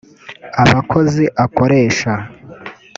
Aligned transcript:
abakozi 0.63 1.23
akoresha 1.45 2.11